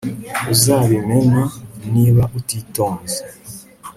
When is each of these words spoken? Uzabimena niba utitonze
Uzabimena 0.53 1.43
niba 1.93 2.23
utitonze 2.39 3.19